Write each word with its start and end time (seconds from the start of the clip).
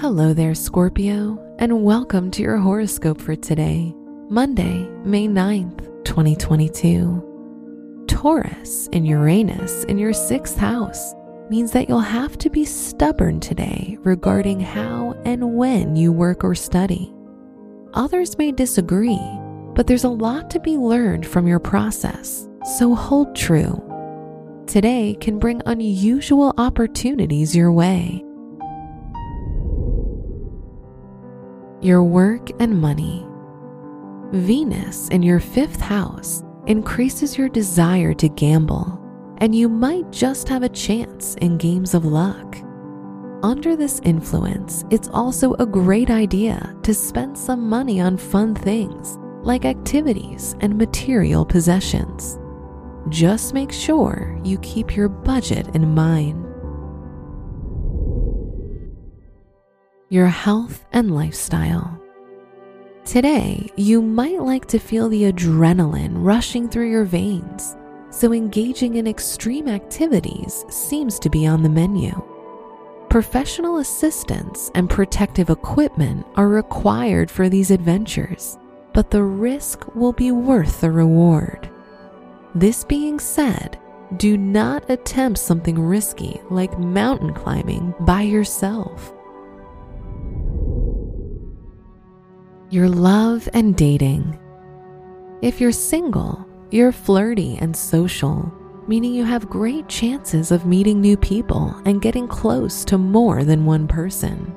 Hello 0.00 0.32
there, 0.32 0.54
Scorpio, 0.54 1.38
and 1.58 1.84
welcome 1.84 2.30
to 2.30 2.40
your 2.40 2.56
horoscope 2.56 3.20
for 3.20 3.36
today, 3.36 3.94
Monday, 4.30 4.88
May 5.04 5.28
9th, 5.28 6.04
2022. 6.06 8.06
Taurus 8.08 8.88
and 8.94 9.06
Uranus 9.06 9.84
in 9.84 9.98
your 9.98 10.14
sixth 10.14 10.56
house 10.56 11.12
means 11.50 11.72
that 11.72 11.86
you'll 11.86 12.00
have 12.00 12.38
to 12.38 12.48
be 12.48 12.64
stubborn 12.64 13.40
today 13.40 13.98
regarding 14.00 14.58
how 14.58 15.20
and 15.26 15.54
when 15.54 15.94
you 15.94 16.12
work 16.12 16.44
or 16.44 16.54
study. 16.54 17.12
Others 17.92 18.38
may 18.38 18.52
disagree, 18.52 19.20
but 19.74 19.86
there's 19.86 20.04
a 20.04 20.08
lot 20.08 20.48
to 20.48 20.60
be 20.60 20.78
learned 20.78 21.26
from 21.26 21.46
your 21.46 21.60
process, 21.60 22.48
so 22.78 22.94
hold 22.94 23.36
true. 23.36 23.84
Today 24.66 25.14
can 25.20 25.38
bring 25.38 25.60
unusual 25.66 26.54
opportunities 26.56 27.54
your 27.54 27.70
way. 27.70 28.24
Your 31.82 32.02
work 32.04 32.50
and 32.60 32.78
money. 32.78 33.26
Venus 34.32 35.08
in 35.08 35.22
your 35.22 35.40
fifth 35.40 35.80
house 35.80 36.44
increases 36.66 37.38
your 37.38 37.48
desire 37.48 38.12
to 38.12 38.28
gamble, 38.28 39.00
and 39.38 39.54
you 39.54 39.66
might 39.66 40.12
just 40.12 40.46
have 40.50 40.62
a 40.62 40.68
chance 40.68 41.36
in 41.36 41.56
games 41.56 41.94
of 41.94 42.04
luck. 42.04 42.58
Under 43.42 43.76
this 43.76 43.98
influence, 44.04 44.84
it's 44.90 45.08
also 45.08 45.54
a 45.54 45.64
great 45.64 46.10
idea 46.10 46.76
to 46.82 46.92
spend 46.92 47.38
some 47.38 47.66
money 47.66 47.98
on 47.98 48.18
fun 48.18 48.54
things 48.54 49.18
like 49.42 49.64
activities 49.64 50.56
and 50.60 50.76
material 50.76 51.46
possessions. 51.46 52.38
Just 53.08 53.54
make 53.54 53.72
sure 53.72 54.38
you 54.44 54.58
keep 54.58 54.94
your 54.94 55.08
budget 55.08 55.74
in 55.74 55.94
mind. 55.94 56.49
Your 60.12 60.26
health 60.26 60.84
and 60.92 61.14
lifestyle. 61.14 61.96
Today, 63.04 63.70
you 63.76 64.02
might 64.02 64.42
like 64.42 64.66
to 64.66 64.80
feel 64.80 65.08
the 65.08 65.30
adrenaline 65.32 66.14
rushing 66.14 66.68
through 66.68 66.90
your 66.90 67.04
veins, 67.04 67.76
so 68.10 68.32
engaging 68.32 68.96
in 68.96 69.06
extreme 69.06 69.68
activities 69.68 70.64
seems 70.68 71.20
to 71.20 71.30
be 71.30 71.46
on 71.46 71.62
the 71.62 71.68
menu. 71.68 72.10
Professional 73.08 73.76
assistance 73.76 74.72
and 74.74 74.90
protective 74.90 75.48
equipment 75.48 76.26
are 76.34 76.48
required 76.48 77.30
for 77.30 77.48
these 77.48 77.70
adventures, 77.70 78.58
but 78.92 79.12
the 79.12 79.22
risk 79.22 79.94
will 79.94 80.12
be 80.12 80.32
worth 80.32 80.80
the 80.80 80.90
reward. 80.90 81.70
This 82.56 82.82
being 82.82 83.20
said, 83.20 83.78
do 84.16 84.36
not 84.36 84.90
attempt 84.90 85.38
something 85.38 85.78
risky 85.78 86.40
like 86.50 86.76
mountain 86.80 87.32
climbing 87.32 87.94
by 88.00 88.22
yourself. 88.22 89.12
Your 92.70 92.88
love 92.88 93.48
and 93.52 93.74
dating. 93.74 94.38
If 95.42 95.60
you're 95.60 95.72
single, 95.72 96.46
you're 96.70 96.92
flirty 96.92 97.58
and 97.60 97.76
social, 97.76 98.54
meaning 98.86 99.12
you 99.12 99.24
have 99.24 99.50
great 99.50 99.88
chances 99.88 100.52
of 100.52 100.66
meeting 100.66 101.00
new 101.00 101.16
people 101.16 101.74
and 101.84 102.00
getting 102.00 102.28
close 102.28 102.84
to 102.84 102.96
more 102.96 103.42
than 103.42 103.66
one 103.66 103.88
person. 103.88 104.54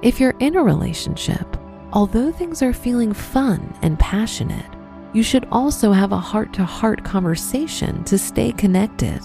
If 0.00 0.18
you're 0.18 0.38
in 0.38 0.56
a 0.56 0.64
relationship, 0.64 1.58
although 1.92 2.32
things 2.32 2.62
are 2.62 2.72
feeling 2.72 3.12
fun 3.12 3.76
and 3.82 3.98
passionate, 3.98 4.74
you 5.12 5.22
should 5.22 5.46
also 5.52 5.92
have 5.92 6.12
a 6.12 6.18
heart 6.18 6.54
to 6.54 6.64
heart 6.64 7.04
conversation 7.04 8.02
to 8.04 8.16
stay 8.16 8.50
connected. 8.50 9.20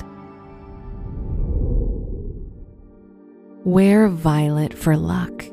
Wear 3.64 4.10
violet 4.10 4.74
for 4.74 4.98
luck. 4.98 5.46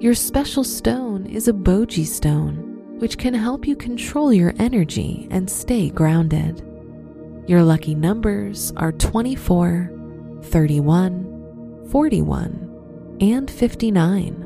Your 0.00 0.14
special 0.14 0.62
stone 0.62 1.26
is 1.26 1.48
a 1.48 1.52
boji 1.52 2.06
stone, 2.06 2.98
which 3.00 3.18
can 3.18 3.34
help 3.34 3.66
you 3.66 3.74
control 3.74 4.32
your 4.32 4.54
energy 4.60 5.26
and 5.32 5.50
stay 5.50 5.90
grounded. 5.90 6.64
Your 7.48 7.64
lucky 7.64 7.96
numbers 7.96 8.72
are 8.76 8.92
24, 8.92 9.90
31, 10.44 11.88
41, 11.90 13.18
and 13.20 13.50
59. 13.50 14.44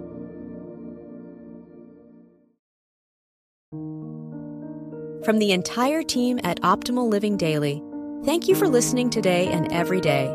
From 5.22 5.38
the 5.38 5.52
entire 5.52 6.02
team 6.02 6.40
at 6.44 6.62
Optimal 6.62 7.10
Living 7.10 7.36
Daily, 7.36 7.82
thank 8.24 8.48
you 8.48 8.54
for 8.54 8.68
listening 8.68 9.10
today 9.10 9.48
and 9.48 9.70
every 9.70 10.00
day. 10.00 10.34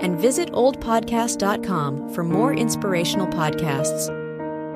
And 0.00 0.16
visit 0.16 0.52
oldpodcast.com 0.52 2.14
for 2.14 2.22
more 2.22 2.54
inspirational 2.54 3.26
podcasts. 3.26 4.23